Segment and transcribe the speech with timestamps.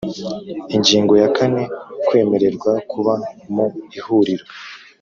[0.75, 1.63] Ingingo ya kane
[2.05, 3.13] Kwemererwa kuba
[3.53, 3.65] mu
[3.97, 4.45] Ihuriro